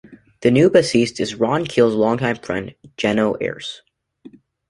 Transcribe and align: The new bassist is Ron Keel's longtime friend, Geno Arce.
The 0.41 0.49
new 0.49 0.71
bassist 0.71 1.19
is 1.19 1.35
Ron 1.35 1.63
Keel's 1.63 1.93
longtime 1.93 2.37
friend, 2.37 2.73
Geno 2.97 3.35
Arce. 3.39 3.83